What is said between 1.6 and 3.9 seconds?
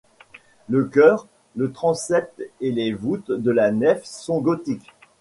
transept et les voûtes de la